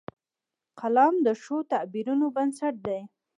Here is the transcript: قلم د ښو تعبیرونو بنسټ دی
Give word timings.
قلم 0.79 1.13
د 1.25 1.27
ښو 1.41 1.57
تعبیرونو 1.71 2.25
بنسټ 2.35 2.75
دی 2.85 2.99